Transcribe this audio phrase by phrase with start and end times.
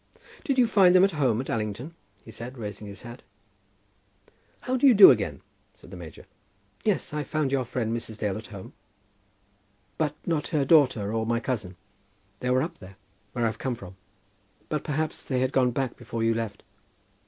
[0.43, 1.93] "Did you find them at home at Allington?"
[2.25, 3.21] he said, raising his hat.
[4.61, 5.41] "How do you do again?"
[5.75, 6.25] said the major.
[6.83, 8.17] "Yes, I found your friend Mrs.
[8.17, 8.73] Dale at home."
[9.99, 11.75] "But not her daughter, or my cousin?
[12.39, 12.95] They were up there;
[13.33, 13.95] where I've come from.
[14.69, 16.63] But, perhaps, they had got back before you left."